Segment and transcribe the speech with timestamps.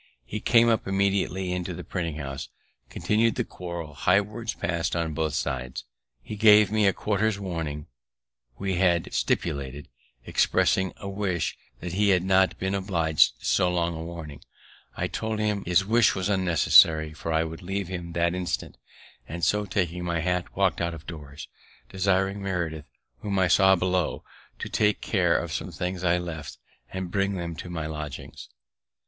[0.25, 2.49] He came up immediately into the printing house,
[2.89, 5.83] continu'd the quarrel, high words pass'd on both sides,
[6.23, 7.85] he gave me the quarter's warning
[8.57, 9.89] we had stipulated,
[10.25, 14.41] expressing a wish that he had not been oblig'd to so long a warning.
[14.97, 18.77] I told him his wish was unnecessary, for I would leave him that instant;
[19.29, 21.47] and so, taking my hat, walk'd out of doors,
[21.89, 22.85] desiring Meredith,
[23.19, 24.23] whom I saw below,
[24.57, 26.57] to take care of some things I left,
[26.91, 28.49] and bring them to my lodgings.